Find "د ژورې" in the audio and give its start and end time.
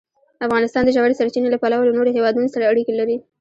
0.85-1.17